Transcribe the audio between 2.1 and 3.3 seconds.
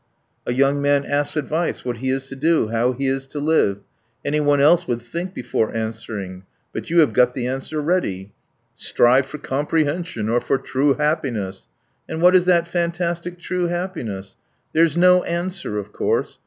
to do, how he is